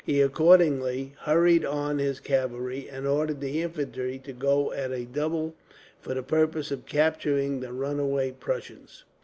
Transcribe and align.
He 0.03 0.19
accordingly 0.19 1.13
hurried 1.25 1.63
on 1.63 1.99
his 1.99 2.19
cavalry, 2.19 2.89
and 2.89 3.05
ordered 3.05 3.39
the 3.39 3.61
infantry 3.61 4.17
to 4.23 4.33
go 4.33 4.71
at 4.73 4.91
a 4.91 5.05
double, 5.05 5.53
for 5.99 6.15
the 6.15 6.23
purpose 6.23 6.71
of 6.71 6.87
capturing 6.87 7.59
the 7.59 7.71
runaway 7.71 8.31
Prussians. 8.31 9.03